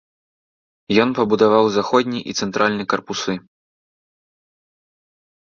Ён 1.03 1.09
пабудаваў 1.19 1.65
заходні 1.75 2.19
і 2.33 2.35
цэнтральны 2.45 2.83
карпусы. 2.95 3.39